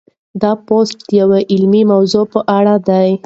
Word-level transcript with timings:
دا 0.41 0.51
پوسټ 0.65 0.97
د 1.07 1.09
یوې 1.21 1.41
علمي 1.51 1.83
موضوع 1.91 2.23
په 2.33 2.39
اړه 2.57 2.75
دی. 2.89 3.09